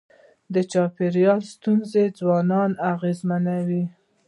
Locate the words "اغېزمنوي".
2.91-3.83